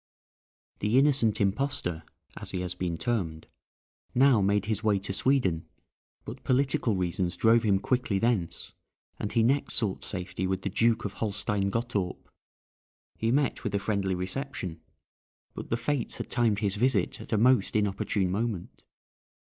[0.79, 2.01] The innocent impostor,
[2.35, 3.45] as he has been termed,
[4.15, 5.67] now made his way to Sweden,
[6.25, 8.73] but political reasons drove him quickly thence,
[9.19, 12.27] and he next sought safety with the Duke of Holstein Gottorp.
[13.19, 14.81] He met with a friendly reception,
[15.53, 18.81] but the fates had timed his visit at a most inopportune moment.